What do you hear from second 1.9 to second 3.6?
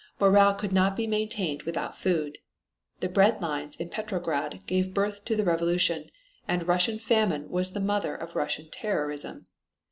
food. The bread